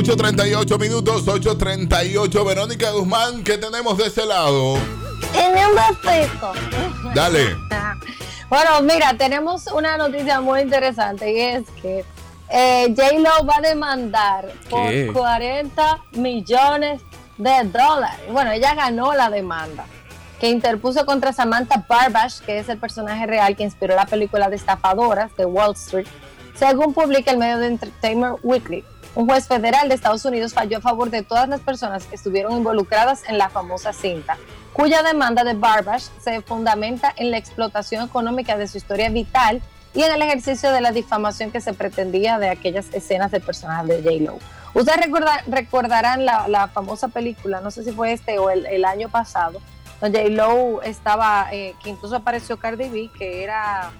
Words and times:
8.38 0.00 0.78
minutos, 0.78 1.26
8.38. 1.26 2.46
Verónica 2.46 2.90
Guzmán, 2.92 3.44
¿qué 3.44 3.58
tenemos 3.58 3.98
de 3.98 4.06
ese 4.06 4.24
lado? 4.24 4.76
En 5.34 5.52
un 5.52 5.76
besito. 6.02 6.52
Dale. 7.14 7.56
Bueno, 8.48 8.80
mira, 8.82 9.14
tenemos 9.16 9.68
una 9.68 9.96
noticia 9.96 10.40
muy 10.40 10.62
interesante 10.62 11.32
y 11.32 11.38
es 11.38 11.70
que 11.80 12.04
eh, 12.48 12.92
J-Lo 12.96 13.46
va 13.46 13.58
a 13.58 13.60
demandar 13.60 14.52
por 14.68 14.88
¿Qué? 14.88 15.08
40 15.12 16.02
millones 16.14 17.00
de 17.38 17.62
dólares. 17.62 18.26
Bueno, 18.32 18.50
ella 18.50 18.74
ganó 18.74 19.14
la 19.14 19.30
demanda 19.30 19.84
que 20.40 20.48
interpuso 20.48 21.06
contra 21.06 21.32
Samantha 21.32 21.84
Barbash, 21.88 22.40
que 22.40 22.58
es 22.58 22.68
el 22.68 22.78
personaje 22.78 23.24
real 23.24 23.54
que 23.54 23.62
inspiró 23.62 23.94
la 23.94 24.06
película 24.06 24.50
de 24.50 24.56
estafadoras 24.56 25.30
de 25.36 25.44
Wall 25.44 25.74
Street, 25.74 26.08
según 26.56 26.92
publica 26.92 27.30
el 27.30 27.38
medio 27.38 27.58
de 27.58 27.68
Entertainment 27.68 28.38
Weekly. 28.42 28.84
Un 29.14 29.26
juez 29.26 29.48
federal 29.48 29.88
de 29.88 29.94
Estados 29.96 30.24
Unidos 30.24 30.54
falló 30.54 30.78
a 30.78 30.80
favor 30.80 31.10
de 31.10 31.22
todas 31.22 31.48
las 31.48 31.60
personas 31.60 32.04
que 32.06 32.14
estuvieron 32.14 32.52
involucradas 32.52 33.22
en 33.28 33.38
la 33.38 33.48
famosa 33.48 33.92
cinta, 33.92 34.36
cuya 34.72 35.02
demanda 35.02 35.42
de 35.42 35.54
Barbash 35.54 36.04
se 36.22 36.40
fundamenta 36.42 37.12
en 37.16 37.30
la 37.32 37.36
explotación 37.36 38.04
económica 38.06 38.56
de 38.56 38.68
su 38.68 38.78
historia 38.78 39.10
vital 39.10 39.60
y 39.94 40.02
en 40.04 40.12
el 40.12 40.22
ejercicio 40.22 40.70
de 40.70 40.80
la 40.80 40.92
difamación 40.92 41.50
que 41.50 41.60
se 41.60 41.72
pretendía 41.74 42.38
de 42.38 42.48
aquellas 42.50 42.86
escenas 42.92 43.32
del 43.32 43.42
personaje 43.42 43.86
de 43.86 44.02
J-Lo. 44.02 44.38
Ustedes 44.74 45.00
recorda- 45.00 45.42
recordarán 45.48 46.24
la, 46.24 46.68
famosa 46.72 47.08
película, 47.08 47.60
no 47.60 47.72
sé 47.72 47.82
si 47.82 47.90
fue 47.90 48.12
este 48.12 48.38
o 48.38 48.50
el, 48.50 48.64
el 48.66 48.84
año 48.84 49.08
pasado, 49.08 49.60
donde 50.00 50.22
J-Lo 50.22 50.82
estaba, 50.82 51.48
eh, 51.50 51.74
que 51.82 51.90
incluso 51.90 52.14
apareció 52.14 52.56
Cardi 52.58 52.88
B, 52.88 53.10
que 53.18 53.42
era 53.42 53.90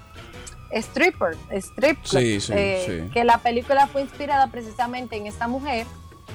stripper, 0.73 1.37
strip 1.51 2.01
club, 2.01 2.21
Sí, 2.21 2.39
sí, 2.41 2.53
eh, 2.55 3.03
sí. 3.07 3.13
que 3.13 3.23
la 3.23 3.37
película 3.39 3.87
fue 3.87 4.01
inspirada 4.01 4.47
precisamente 4.47 5.15
en 5.17 5.27
esta 5.27 5.47
mujer 5.47 5.85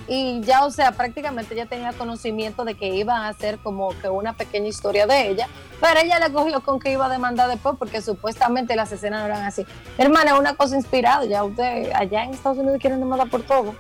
y 0.09 0.41
ya, 0.43 0.65
o 0.65 0.71
sea, 0.71 0.93
prácticamente 0.93 1.55
ella 1.55 1.67
tenía 1.67 1.93
conocimiento 1.93 2.65
de 2.65 2.75
que 2.75 2.95
iban 2.95 3.23
a 3.23 3.29
hacer 3.29 3.59
como 3.59 3.89
que 4.01 4.09
una 4.09 4.35
pequeña 4.35 4.69
historia 4.69 5.07
de 5.07 5.29
ella, 5.31 5.49
pero 5.81 5.99
ella 6.01 6.21
le 6.21 6.33
cogió 6.33 6.61
con 6.61 6.79
que 6.79 6.93
iba 6.93 7.07
a 7.07 7.09
demandar 7.09 7.49
después 7.49 7.75
porque 7.79 8.01
supuestamente 8.01 8.77
las 8.77 8.93
escenas 8.93 9.21
no 9.21 9.27
eran 9.27 9.45
así. 9.45 9.67
Hermana, 9.99 10.39
una 10.39 10.55
cosa 10.55 10.77
inspirada, 10.77 11.25
ya 11.25 11.43
usted 11.43 11.91
allá 11.93 12.25
en 12.25 12.31
Estados 12.35 12.59
Unidos 12.59 12.79
quieren 12.81 13.01
demandar 13.01 13.29
por 13.29 13.43
todo. 13.43 13.75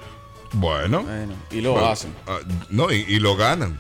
Bueno. 0.58 1.02
Bueno, 1.02 1.34
y 1.50 1.60
lo 1.60 1.72
Bueno, 1.72 1.88
hacen. 1.88 2.14
ah, 2.26 2.38
no, 2.70 2.90
y, 2.92 3.04
y 3.08 3.18
lo 3.18 3.36
ganan. 3.36 3.78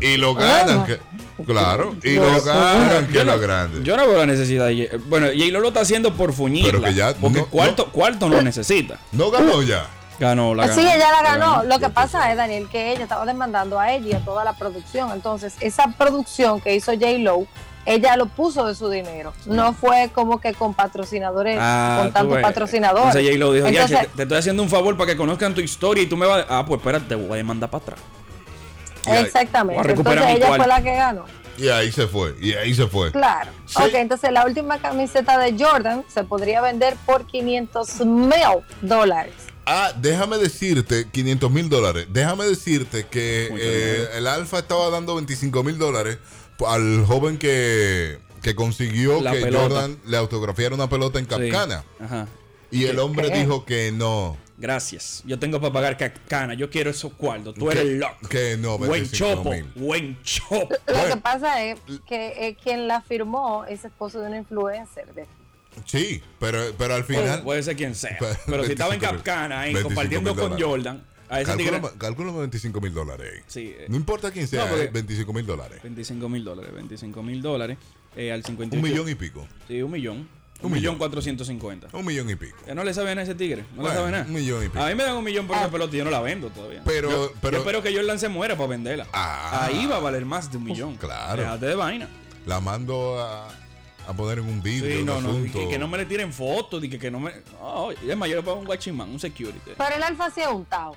Y 0.00 0.16
lo 0.16 0.34
ganan. 0.34 0.84
Bueno. 0.84 0.86
que- 0.86 1.44
claro. 1.44 1.96
Y 2.02 2.14
lo 2.16 2.40
ganan, 2.42 3.06
que 3.08 3.18
es 3.20 3.24
no, 3.24 3.32
lo 3.32 3.40
grande. 3.40 3.80
yo 3.82 3.96
no 3.96 4.06
veo 4.06 4.18
la 4.18 4.26
necesidad. 4.26 4.66
de- 4.66 5.00
Bueno, 5.06 5.26
J-Lo 5.28 5.60
lo 5.60 5.68
está 5.68 5.80
haciendo 5.80 6.12
por 6.14 6.32
fuñirla. 6.32 6.70
Pero 6.72 6.82
que 6.84 6.94
ya 6.94 7.14
porque 7.14 7.40
no- 7.40 7.46
cuarto, 7.46 7.84
no- 7.86 7.92
cuarto 7.92 8.28
no 8.28 8.42
necesita. 8.42 8.98
No 9.12 9.30
ganó 9.30 9.62
ya. 9.62 9.86
Ganó, 10.20 10.52
la 10.54 10.66
ganó. 10.66 10.80
sí, 10.80 10.86
ella 10.86 11.10
la 11.12 11.22
ganó. 11.22 11.62
Lo 11.64 11.78
que 11.78 11.88
pasa 11.90 12.30
es, 12.30 12.36
Daniel, 12.36 12.68
que 12.70 12.92
ella 12.92 13.04
estaba 13.04 13.24
demandando 13.24 13.78
a 13.78 13.92
ella 13.92 14.06
y 14.08 14.12
a 14.14 14.18
toda 14.24 14.44
la 14.44 14.52
producción. 14.52 15.10
Entonces, 15.12 15.54
esa 15.60 15.86
producción 15.96 16.60
que 16.60 16.74
hizo 16.74 16.92
J-Lo, 16.92 17.46
ella 17.88 18.16
lo 18.16 18.26
puso 18.26 18.66
de 18.66 18.74
su 18.74 18.90
dinero. 18.90 19.32
No 19.46 19.72
fue 19.72 20.10
como 20.14 20.40
que 20.40 20.52
con 20.52 20.74
patrocinadores, 20.74 21.56
Ah, 21.58 22.00
con 22.02 22.12
tantos 22.12 22.34
ves. 22.36 22.42
patrocinadores. 22.42 23.16
Entonces 23.16 23.34
dijo, 23.34 23.54
ya, 23.56 23.68
Entonces, 23.68 23.98
che, 24.00 24.06
te 24.14 24.22
estoy 24.24 24.38
haciendo 24.38 24.62
un 24.62 24.68
favor 24.68 24.96
para 24.96 25.10
que 25.10 25.16
conozcan 25.16 25.54
tu 25.54 25.62
historia 25.62 26.02
y 26.02 26.06
tú 26.06 26.16
me 26.16 26.26
vas 26.26 26.44
a... 26.48 26.58
Ah, 26.58 26.64
pues 26.66 26.80
espérate, 26.80 27.06
te 27.06 27.14
voy 27.14 27.32
a 27.32 27.36
demandar 27.36 27.70
para 27.70 27.82
atrás. 27.82 28.00
Exactamente. 29.06 29.90
Entonces, 29.90 30.24
ella 30.28 30.54
fue 30.54 30.66
la 30.66 30.82
que 30.82 30.94
ganó. 30.94 31.24
Y 31.56 31.68
ahí 31.70 31.90
se 31.90 32.06
fue. 32.06 32.34
Y 32.40 32.52
ahí 32.52 32.74
se 32.74 32.86
fue. 32.86 33.10
Claro. 33.10 33.50
Sí. 33.66 33.82
Ok, 33.82 33.94
entonces 33.94 34.30
la 34.32 34.44
última 34.44 34.78
camiseta 34.78 35.38
de 35.38 35.56
Jordan 35.58 36.04
se 36.12 36.24
podría 36.24 36.60
vender 36.60 36.94
por 37.04 37.26
500 37.26 38.04
mil 38.06 38.32
dólares. 38.82 39.34
Ah, 39.66 39.92
déjame 39.96 40.38
decirte, 40.38 41.08
500 41.10 41.50
mil 41.50 41.68
dólares. 41.68 42.06
Déjame 42.10 42.44
decirte 42.44 43.06
que 43.06 43.48
eh, 43.58 44.08
el 44.14 44.26
Alfa 44.26 44.60
estaba 44.60 44.88
dando 44.88 45.14
25 45.16 45.62
mil 45.64 45.78
dólares 45.78 46.18
al 46.66 47.04
joven 47.06 47.38
que, 47.38 48.18
que 48.42 48.54
consiguió 48.54 49.20
La 49.20 49.32
que 49.32 49.40
pelota. 49.40 49.62
Jordan 49.68 49.98
le 50.06 50.16
autografiara 50.16 50.74
una 50.74 50.88
pelota 50.88 51.18
en 51.18 51.24
Sí. 51.26 51.30
Capcana. 51.30 51.84
Ajá. 52.00 52.26
Y 52.70 52.84
el 52.84 52.98
hombre 52.98 53.30
¿Qué? 53.30 53.38
dijo 53.40 53.64
que 53.64 53.92
no. 53.92 54.36
Gracias. 54.58 55.22
Yo 55.24 55.38
tengo 55.38 55.60
para 55.60 55.72
pagar 55.72 55.96
Capcana. 55.96 56.54
Yo 56.54 56.68
quiero 56.68 56.90
esos 56.90 57.12
cuartos. 57.14 57.54
Tú 57.54 57.70
eres 57.70 57.84
loco. 57.98 58.28
que 58.28 58.56
no, 58.58 58.76
Buen 58.76 58.90
25 58.90 59.34
chopo. 59.34 59.52
Buen 59.76 60.20
chopo. 60.22 60.68
Lo 60.88 61.14
que 61.14 61.16
pasa 61.22 61.64
es 61.64 61.78
que 62.08 62.48
eh, 62.48 62.56
quien 62.62 62.88
la 62.88 63.00
firmó 63.00 63.64
es 63.66 63.84
esposo 63.84 64.20
de 64.20 64.26
una 64.26 64.38
influencer. 64.38 65.14
de- 65.14 65.26
Sí, 65.86 66.20
pero, 66.40 66.58
pero 66.76 66.94
al 66.96 67.04
final. 67.04 67.42
Puede 67.44 67.62
ser 67.62 67.76
quien 67.76 67.94
sea. 67.94 68.16
Pues, 68.18 68.36
Pero 68.46 68.64
si 68.64 68.72
estaba 68.72 68.94
en 68.94 69.00
25 69.00 69.12
mil. 69.14 69.22
Capcana 69.22 69.60
ahí 69.60 69.74
25 69.74 69.88
compartiendo 69.88 70.30
con 70.34 70.50
dólares. 70.50 70.66
Jordan, 70.66 71.06
a 71.30 71.40
ese 71.40 71.56
tigre. 71.56 71.72
Calcula, 71.80 71.92
calcula 71.98 72.32
25 72.32 72.80
mil 72.80 72.92
dólares. 72.94 73.42
Sí, 73.46 73.74
eh. 73.78 73.86
No 73.88 73.96
importa 73.96 74.30
quién 74.30 74.46
sea, 74.48 74.64
No, 74.64 74.70
porque- 74.70 74.84
eh, 74.84 74.90
25 74.92 75.32
mil 75.32 75.46
dólares. 75.46 75.80
25 75.82 76.28
mil 76.28 76.44
dólares. 76.44 76.72
25 76.74 77.22
mil 77.22 77.42
dólares. 77.42 77.78
eh, 78.16 78.32
al 78.32 78.42
58. 78.44 78.76
Un 78.84 78.90
millón 78.90 79.08
y 79.08 79.14
pico. 79.14 79.46
Sí, 79.68 79.80
un 79.82 79.90
millón. 79.92 80.16
Un 80.60 80.66
Un, 80.66 80.72
millón. 80.72 80.98
cuatrocientos 80.98 81.46
cincuenta. 81.46 81.86
Un 81.92 82.04
millón 82.04 82.28
y 82.30 82.34
pico. 82.34 82.56
Que 82.66 82.74
no 82.74 82.82
le 82.82 82.92
sabe 82.92 83.10
nada 83.10 83.20
a 83.20 83.24
ese 83.24 83.36
tigre. 83.36 83.62
No 83.76 83.82
Bueno, 83.82 83.88
le 83.90 83.94
sabe 83.94 84.10
nada. 84.10 84.24
un 84.26 84.32
millón 84.32 84.64
y 84.64 84.68
pico. 84.68 84.82
A 84.82 84.88
mí 84.88 84.94
me 84.96 85.04
dan 85.04 85.16
un 85.16 85.22
millón 85.22 85.46
por 85.46 85.56
esa 85.56 85.70
pelota 85.70 85.94
y 85.94 85.98
yo 85.98 86.04
no 86.04 86.10
la 86.10 86.20
vendo 86.20 86.48
todavía. 86.50 86.82
Pero- 86.84 87.10
yo, 87.10 87.32
pero- 87.40 87.52
yo 87.52 87.58
espero 87.60 87.80
que 87.82 87.94
Jordan 87.94 88.18
se 88.18 88.28
muera 88.28 88.56
para 88.56 88.68
venderla. 88.70 89.06
Ah. 89.12 89.66
Ahí 89.66 89.86
va 89.86 89.96
a 89.96 90.00
valer 90.00 90.24
más 90.24 90.50
de 90.50 90.56
un 90.58 90.64
millón. 90.64 90.96
Claro. 90.96 91.42
Déjate 91.42 91.66
de 91.66 91.74
vaina. 91.76 92.08
La 92.46 92.58
mando 92.60 93.20
a, 93.20 93.48
a 94.08 94.12
poner 94.16 94.38
en 94.40 94.46
un 94.46 94.60
vídeo. 94.62 94.98
Sí, 94.98 95.04
no, 95.04 95.20
no. 95.20 95.40
Que, 95.52 95.68
que 95.68 95.78
no 95.78 95.86
me 95.86 95.98
le 95.98 96.06
tiren 96.06 96.32
fotos. 96.32 96.82
y 96.82 96.88
Que, 96.88 96.98
que 96.98 97.10
no 97.10 97.20
me. 97.20 97.30
No, 97.60 97.92
es 97.92 98.00
yo 98.00 98.16
le 98.16 98.42
pongo 98.42 98.58
un 98.60 98.64
guachimán, 98.64 99.10
un 99.10 99.20
security. 99.20 99.60
Pero 99.76 99.94
el 99.94 100.02
alfa 100.02 100.28
sí 100.30 100.40
es 100.40 100.48
untado. 100.48 100.96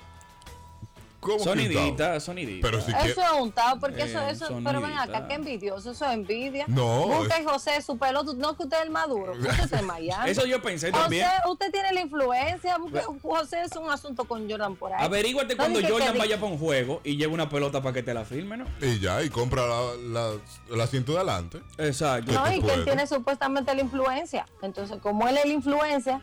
¿Cómo 1.22 1.38
Sonidita, 1.38 2.18
sonidita. 2.18 2.66
Pero 2.68 2.80
si 2.80 2.90
Eso 2.90 2.98
quiere- 3.00 3.12
es 3.22 3.40
untado, 3.40 3.78
porque 3.78 4.02
eso, 4.02 4.18
Eh, 4.22 4.32
eso, 4.32 4.58
pero 4.64 4.80
ven 4.80 4.98
acá, 4.98 5.28
qué 5.28 5.34
envidioso, 5.34 5.92
eso 5.92 6.04
es 6.04 6.12
envidia. 6.14 6.64
No, 6.66 7.06
Busca 7.06 7.36
es- 7.36 7.46
José 7.46 7.80
su 7.80 7.96
pelo, 7.96 8.24
no 8.24 8.56
que 8.56 8.64
usted 8.64 8.78
es 8.78 8.82
el 8.82 8.90
maduro, 8.90 9.32
usted 9.34 9.64
es 9.66 9.72
el 9.72 9.86
Miami. 9.86 10.28
Eso 10.30 10.44
yo 10.46 10.60
pensé 10.60 10.90
también. 10.90 11.24
José, 11.24 11.48
usted 11.52 11.70
tiene 11.70 11.92
la 11.92 12.00
influencia, 12.00 12.76
busque- 12.78 13.04
José 13.22 13.62
es 13.62 13.76
un 13.76 13.88
asunto 13.88 14.24
con 14.24 14.50
Jordan 14.50 14.74
por 14.74 14.92
ahí. 14.92 15.04
Averíguate 15.04 15.54
No, 15.54 15.58
cuando 15.58 15.78
que- 15.78 15.88
Jordan 15.88 16.12
que 16.12 16.18
vaya 16.18 16.40
para 16.40 16.52
un 16.52 16.58
juego 16.58 17.00
y 17.04 17.16
lleve 17.16 17.32
una 17.32 17.48
pelota 17.48 17.80
para 17.80 17.92
que 17.92 18.02
te 18.02 18.12
la 18.12 18.24
firme, 18.24 18.56
¿no? 18.56 18.64
Y 18.80 18.98
ya, 18.98 19.22
y 19.22 19.30
compra 19.30 19.64
la, 19.68 19.80
la, 20.02 20.30
el 20.74 20.80
asiento 20.80 21.12
de 21.12 21.18
adelante. 21.18 21.60
Exacto. 21.78 22.32
No, 22.32 22.50
y 22.50 22.56
que 22.56 22.62
puede. 22.62 22.74
él 22.74 22.84
tiene 22.84 23.06
supuestamente 23.06 23.72
la 23.72 23.80
influencia. 23.80 24.44
Entonces, 24.60 24.98
como 25.00 25.28
él 25.28 25.36
es 25.36 25.44
la 25.46 25.52
influencia, 25.52 26.20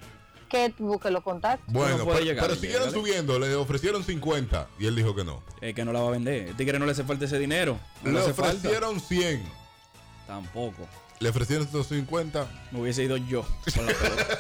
que 0.50 0.74
busque 0.80 1.10
los 1.12 1.24
contactos. 1.24 1.72
Bueno, 1.74 2.04
puede 2.04 2.20
pero, 2.20 2.26
llegar, 2.26 2.48
pero 2.48 2.60
siguieron 2.60 2.92
subiendo, 2.92 3.40
le 3.40 3.56
ofrecieron 3.56 4.04
50 4.04 4.68
y 4.80 4.88
él 4.88 4.96
dijo 4.96 5.16
que 5.16 5.24
no. 5.24 5.42
Es 5.62 5.74
que 5.74 5.86
no 5.86 5.94
la 5.94 6.02
va 6.02 6.10
a 6.10 6.12
vender. 6.12 6.50
El 6.50 6.56
tigre 6.56 6.80
no 6.80 6.86
le 6.86 6.92
hace 6.92 7.04
falta 7.04 7.26
ese 7.26 7.40
dinero. 7.40 7.80
No 8.04 8.10
Le 8.12 8.16
le 8.18 8.22
hace 8.24 8.34
falta. 8.34 8.58
ofrecieron 8.58 9.00
100, 9.00 9.44
Tampoco. 10.28 10.88
le 11.20 11.30
ofrecieron 11.30 11.68
150. 11.68 12.48
Me 12.72 12.82
hubiese 12.82 13.04
ido 13.04 13.18
yo 13.18 13.46
con 13.76 13.86
la 13.86 13.94
pelota. 13.94 14.38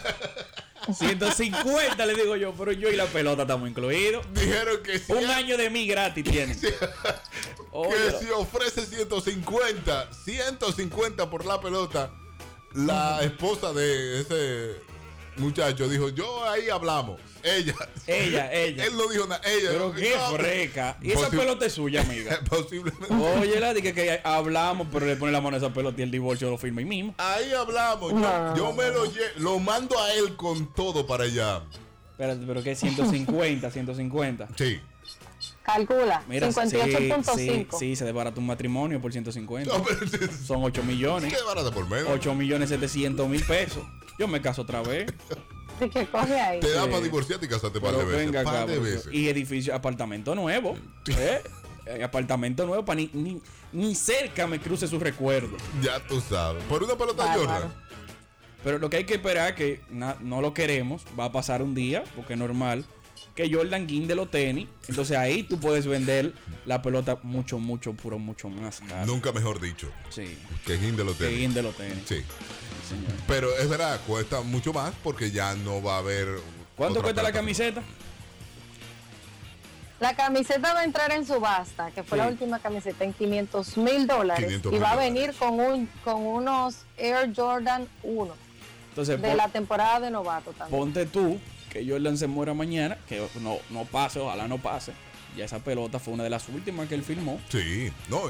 150 0.93 2.05
le 2.05 2.15
digo 2.15 2.35
yo, 2.35 2.53
pero 2.53 2.71
yo 2.71 2.89
y 2.89 2.95
la 2.95 3.05
pelota 3.05 3.43
estamos 3.43 3.69
incluidos. 3.69 4.25
Dijeron 4.33 4.81
que 4.83 4.97
si, 4.99 5.11
Un 5.11 5.25
año 5.25 5.57
de 5.57 5.69
mí 5.69 5.85
gratis 5.87 6.23
tienen. 6.23 6.59
que 6.61 6.71
si 8.19 8.29
ofrece 8.31 8.85
150, 8.85 10.13
150 10.13 11.29
por 11.29 11.45
la 11.45 11.61
pelota, 11.61 12.11
la 12.73 13.21
esposa 13.21 13.73
de 13.73 14.21
ese 14.21 14.81
muchacho 15.39 15.88
dijo, 15.89 16.09
yo 16.09 16.44
ahí 16.50 16.69
hablamos. 16.69 17.19
Ella. 17.44 17.73
Ella, 18.05 18.53
ella. 18.53 18.85
Él 18.85 18.94
no 18.97 19.07
dijo 19.07 19.25
nada. 19.27 19.41
Ella. 19.45 19.69
Pero 19.72 19.94
qué 19.94 20.13
no, 20.16 20.35
freca. 20.38 20.97
Y 21.01 21.11
esa 21.11 21.29
pelota 21.29 21.66
es 21.66 21.73
suya, 21.73 22.01
amiga. 22.01 22.39
Posiblemente. 22.50 23.13
Oye, 23.39 23.59
la 23.59 23.73
dije 23.73 23.94
que 23.94 24.22
hablamos, 24.23 24.88
pero 24.91 25.05
le 25.05 25.16
pone 25.16 25.31
la 25.31 25.41
mano 25.41 25.55
a 25.55 25.59
esa 25.59 25.73
pelota 25.73 26.00
y 26.00 26.03
el 26.03 26.11
divorcio 26.11 26.50
lo 26.50 26.57
firma 26.57 26.79
ahí 26.81 26.85
mismo. 26.85 27.16
Ahí 27.17 27.51
hablamos. 27.53 28.11
Yo, 28.11 28.19
No. 28.19 28.55
yo 28.55 28.73
me 28.73 28.88
lo 28.89 29.03
lo 29.38 29.59
mando 29.59 29.97
a 30.00 30.13
él 30.13 30.35
con 30.35 30.73
todo 30.73 31.07
para 31.07 31.23
allá. 31.23 31.61
Espérate, 32.11 32.44
pero 32.45 32.61
que 32.61 32.75
150, 32.75 33.71
150. 33.71 34.47
Sí. 34.57 34.79
Calcula, 35.63 36.24
Mira, 36.27 36.51
sí, 36.51 36.59
58.5. 36.59 37.36
sí, 37.36 37.68
sí, 37.77 37.95
se 37.95 38.03
desbarata 38.03 38.39
un 38.39 38.47
matrimonio 38.47 39.00
por 39.00 39.12
150. 39.12 39.71
No, 39.77 39.83
pero 39.83 40.00
Son 40.45 40.63
8 40.63 40.83
millones. 40.83 41.31
qué 41.31 41.41
barata 41.44 41.71
por 41.71 41.88
menos. 41.88 42.09
8 42.12 42.33
millones 42.33 42.69
700 42.69 43.27
mil 43.30 43.44
pesos. 43.45 43.83
Yo 44.19 44.27
me 44.27 44.42
caso 44.42 44.62
otra 44.63 44.81
vez. 44.83 45.12
Que 45.80 46.06
coge 46.07 46.38
ahí. 46.39 46.60
Te 46.60 46.71
da 46.71 46.83
Sí. 46.83 46.89
para 46.89 47.01
divorciarte 47.01 47.45
y 47.45 47.50
casarte 47.50 47.80
par 47.80 47.95
de 47.95 48.04
veces. 48.04 48.25
venga 48.25 48.44
par 48.44 48.68
de 48.68 48.80
veces. 48.80 49.10
Y 49.13 49.30
edificio, 49.30 49.74
apartamento 49.74 50.36
nuevo. 50.36 50.77
¿eh? 51.07 51.42
Eh, 51.86 52.04
Apartamento 52.04 52.66
nuevo 52.68 52.83
para 52.83 52.98
ni, 53.00 53.10
ni, 53.13 53.42
ni 53.71 53.95
cerca 53.95 54.45
me 54.45 54.60
cruce 54.60 54.88
su 54.88 55.00
recuerdo. 55.00 55.56
Ya 55.81 56.00
tú 56.06 56.19
sabes. 56.19 56.62
Por 56.66 56.83
una 56.83 56.95
pelota. 56.98 57.33
Jordan. 57.33 57.74
Pero 58.62 58.77
lo 58.77 58.89
que 58.89 58.98
hay 58.98 59.04
que 59.06 59.13
esperar 59.13 59.56
que 59.56 59.80
na- 59.89 60.18
no 60.19 60.42
lo 60.42 60.54
queremos, 60.54 61.04
va 61.18 61.25
a 61.25 61.31
pasar 61.31 61.62
un 61.63 61.74
día, 61.74 62.04
porque 62.13 62.33
es 62.33 62.39
normal, 62.39 62.83
que 63.33 63.50
Jordan 63.51 63.88
guinde 63.88 64.15
los 64.15 64.30
tenis. 64.30 64.68
Entonces 64.89 65.15
ahí 65.18 65.44
tú 65.44 65.57
puedes 65.62 65.88
vender 65.88 66.33
la 66.65 66.81
pelota 66.81 67.19
mucho, 67.24 67.57
mucho, 67.57 67.94
puro, 67.94 68.19
mucho 68.19 68.50
más 68.50 68.81
caro. 68.81 69.06
Nunca 69.06 69.31
mejor 69.31 69.62
dicho. 69.62 69.89
Sí, 70.10 70.38
Que 70.65 70.75
guinde 70.77 71.06
los 71.06 71.15
que 71.15 71.24
tenis. 71.24 71.39
guinde 71.39 71.63
los 71.63 71.74
tenis. 71.77 72.04
Sí. 72.06 72.22
Señor. 72.89 73.12
Pero 73.27 73.56
es 73.57 73.69
verdad, 73.69 74.00
cuesta 74.07 74.41
mucho 74.41 74.74
más 74.74 74.94
porque 75.03 75.31
ya 75.31 75.53
no 75.56 75.81
va 75.81 75.95
a 75.95 76.00
haber. 76.00 76.27
¿Cuánto 76.75 77.01
cuesta 77.01 77.21
la 77.24 77.31
camiseta? 77.31 77.81
La 80.00 80.15
camiseta 80.15 80.74
va 80.74 80.80
a 80.80 80.83
entrar 80.86 81.12
en 81.12 81.25
subasta, 81.27 81.91
que 81.91 82.03
fue 82.03 82.18
Sí. 82.18 82.24
la 82.24 82.30
última 82.30 82.59
camiseta, 82.59 83.03
en 83.03 83.12
500 83.13 83.77
mil 83.77 84.07
dólares. 84.07 84.45
500 84.45 84.74
Y 84.74 84.77
va 84.77 84.91
a 84.91 84.95
venir 84.95 85.33
con, 85.33 85.59
un, 85.59 85.88
con 86.06 86.25
unos 86.25 86.77
Air 86.97 87.33
Jordan 87.36 87.86
1 88.03 88.33
Entonces, 88.89 89.21
de 89.21 89.27
pon- 89.27 89.38
la 89.38 89.50
temporada 89.50 90.00
de 90.00 90.09
novato 90.09 90.51
también. 90.53 90.80
ponte 90.80 91.06
tú 91.06 91.38
que 91.69 91.86
Jordan 91.88 92.18
se 92.18 92.27
muera 92.27 92.53
mañana, 92.53 92.97
que 93.09 93.27
no, 93.41 93.57
no 93.69 93.83
pase, 93.86 94.19
ojalá 94.19 94.47
no 94.47 94.57
pase. 94.57 94.94
Ya 95.37 95.45
esa 95.45 95.59
pelota 95.59 95.99
fue 95.99 96.13
una 96.15 96.23
de 96.23 96.29
las 96.31 96.49
últimas 96.49 96.87
que 96.89 96.95
él 96.95 97.03
firmó. 97.03 97.39
Sí, 97.49 97.91
no, 98.09 98.23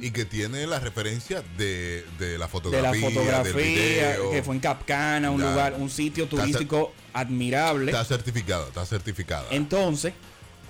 y, 0.00 0.10
que 0.10 0.24
tiene 0.24 0.66
la 0.66 0.78
referencia 0.80 1.42
de, 1.56 2.04
de 2.18 2.36
la 2.38 2.46
De 2.46 2.50
fotografía, 2.50 2.82
la 2.82 2.92
del 2.92 3.14
fotografía, 3.14 4.08
video. 4.10 4.30
que 4.30 4.42
fue 4.42 4.54
en 4.56 4.60
Capcana, 4.60 5.30
un 5.30 5.40
Ya. 5.40 5.50
lugar, 5.50 5.74
un 5.78 5.88
sitio 5.88 6.24
Está 6.24 6.36
turístico 6.36 6.92
admirable. 7.12 7.92
Está 7.92 8.04
certificada, 8.04 8.66
está 8.66 8.84
certificada. 8.84 9.46
Entonces, 9.50 10.12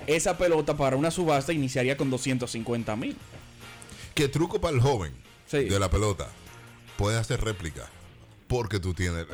esa 0.06 0.36
pelota 0.38 0.76
para 0.76 0.96
una 0.96 1.10
subasta 1.10 1.52
iniciaría 1.52 1.96
con 1.96 2.10
250 2.10 2.94
mil. 2.96 3.16
¿Qué 4.14 4.28
truco 4.28 4.60
para 4.60 4.74
el 4.74 4.80
joven 4.82 5.12
Sí. 5.46 5.64
de 5.64 5.80
la 5.80 5.90
pelota? 5.90 6.28
Puede 6.98 7.18
hacer 7.18 7.40
réplica. 7.40 7.88
Porque 8.50 8.81
tú 8.81 8.93
tienes. 8.93 9.26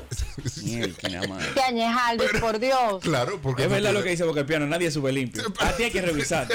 Que 0.61 1.61
añejaldes, 1.67 2.39
por 2.39 2.59
Dios. 2.59 3.01
claro, 3.03 3.41
porque. 3.43 3.65
Es 3.65 3.71
verdad 3.71 3.95
lo 3.95 4.03
que 4.03 4.11
dice 4.11 4.25
Boca 4.25 4.41
el 4.41 4.47
Piano, 4.47 4.67
nadie 4.67 4.91
sube 4.91 5.11
limpio. 5.11 5.43
A 5.61 5.73
ti 5.73 5.85
hay 5.85 5.91
que 5.91 6.03
revisar. 6.03 6.47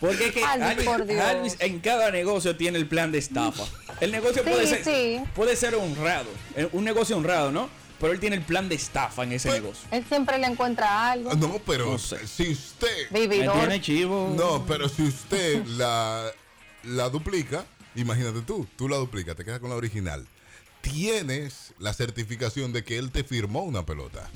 Porque 0.00 0.26
es 0.28 0.32
que 0.32 0.44
Alvis, 0.44 0.84
por 0.84 1.04
Dios. 1.04 1.20
Alvis 1.24 1.56
en 1.58 1.80
cada 1.80 2.12
negocio 2.12 2.56
tiene 2.56 2.78
el 2.78 2.86
plan 2.86 3.10
de 3.10 3.18
estafa. 3.18 3.64
El 4.00 4.12
negocio 4.12 4.44
Sí, 4.44 4.50
puede, 4.50 4.66
ser, 4.68 4.84
sí. 4.84 5.20
puede 5.34 5.56
ser 5.56 5.74
honrado, 5.74 6.28
eh, 6.54 6.68
un 6.72 6.84
negocio 6.84 7.16
honrado, 7.16 7.50
¿no? 7.50 7.68
Pero 7.98 8.12
él 8.12 8.20
tiene 8.20 8.36
el 8.36 8.42
plan 8.42 8.68
de 8.68 8.74
estafa 8.76 9.24
en 9.24 9.32
ese 9.32 9.48
Pues- 9.48 9.62
negocio. 9.62 9.88
Él 9.90 10.04
siempre 10.06 10.38
le 10.38 10.46
encuentra 10.46 11.10
algo. 11.10 11.34
No, 11.34 11.58
pero 11.66 11.92
No 11.92 11.98
sé. 11.98 12.24
si 12.28 12.52
usted. 12.52 13.08
Tiene 13.10 13.80
chivo. 13.80 14.32
No, 14.36 14.64
pero 14.66 14.88
si 14.88 15.02
usted 15.02 15.64
la, 15.66 16.30
la 16.84 17.08
duplica, 17.08 17.64
imagínate 17.96 18.42
tú, 18.42 18.64
tú 18.76 18.88
la 18.88 18.98
duplicas, 18.98 19.34
te 19.34 19.44
quedas 19.44 19.58
con 19.58 19.70
la 19.70 19.76
original. 19.76 20.24
Tienes 20.92 21.74
la 21.78 21.92
certificación 21.92 22.72
de 22.72 22.84
que 22.84 22.98
él 22.98 23.10
te 23.10 23.24
firmó 23.24 23.62
una 23.64 23.84
pelota. 23.84 24.28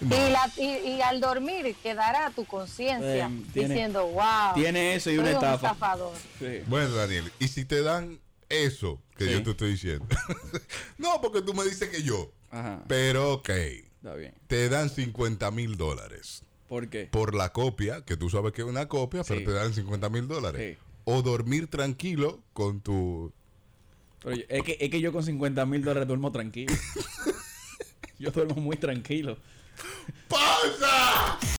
No. 0.00 0.14
Y, 0.14 0.30
la- 0.30 0.50
y- 0.56 0.88
y 0.96 1.00
al 1.02 1.20
dormir 1.20 1.74
quedará 1.82 2.30
tu 2.30 2.44
conciencia 2.44 3.26
Eh, 3.28 3.42
diciendo, 3.54 4.06
wow. 4.08 4.54
tiene 4.54 4.94
eso 4.96 5.10
y 5.10 5.18
una 5.18 5.28
un 5.30 5.34
estafa. 5.36 5.54
estafador. 5.68 6.12
Sí. 6.38 6.62
Bueno, 6.66 6.90
Daniel, 6.94 7.30
y 7.38 7.48
si 7.48 7.64
te 7.64 7.80
dan 7.82 8.18
eso 8.48 9.00
que 9.16 9.26
Sí. 9.26 9.30
yo 9.32 9.42
te 9.44 9.50
estoy 9.52 9.70
diciendo. 9.72 10.04
no, 10.98 11.20
porque 11.20 11.42
tú 11.42 11.54
me 11.54 11.64
dices 11.64 11.88
que 11.88 12.02
yo. 12.02 12.30
Ajá. 12.50 12.82
Pero 12.88 13.34
ok, 13.34 13.48
Está 13.48 14.14
bien. 14.14 14.34
te 14.48 14.68
dan 14.68 14.90
50 14.90 15.50
mil 15.52 15.76
dólares 15.76 16.42
¿Por 16.68 16.88
qué? 16.88 17.06
por 17.06 17.34
la 17.34 17.52
copia, 17.52 18.04
que 18.04 18.16
tú 18.16 18.28
sabes 18.30 18.52
que 18.52 18.62
es 18.62 18.68
una 18.68 18.88
copia, 18.88 19.22
pero 19.24 19.42
te 19.44 19.52
dan 19.52 19.72
50 19.72 20.08
mil 20.10 20.26
dólares. 20.28 20.76
Sí. 20.76 20.84
O 21.04 21.22
dormir 21.22 21.68
tranquilo 21.68 22.40
con 22.52 22.80
tu... 22.80 23.32
Pero 24.24 24.36
yo- 24.36 24.42
es, 24.48 24.62
que, 24.64 24.76
es 24.80 24.90
que 24.90 25.00
yo 25.00 25.12
con 25.12 25.22
50 25.22 25.64
mil 25.66 25.84
dólares 25.84 26.08
duermo 26.08 26.32
tranquilo. 26.32 26.72
yo 28.18 28.30
duermo 28.30 28.56
muy 28.56 28.76
tranquilo. 28.76 29.36
¡Pausa! 30.28 31.38